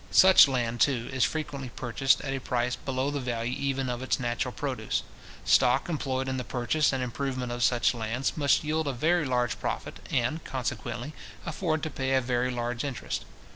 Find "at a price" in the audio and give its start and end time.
2.21-2.75